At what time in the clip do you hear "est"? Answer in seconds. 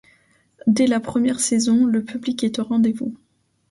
2.43-2.57